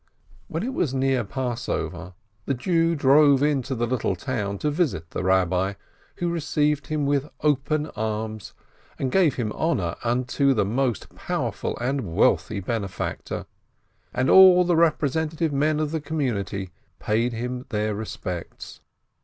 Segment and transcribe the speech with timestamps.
[0.47, 2.15] When it was near Passover,
[2.47, 5.75] the Jew drove into the little town to visit the Eabbi,
[6.15, 8.55] who received him with open arms,
[8.97, 13.45] and gave him honor as unto the most power ful and wealthy benefactor.
[14.11, 18.81] And all the representative men of the community paid him their respects.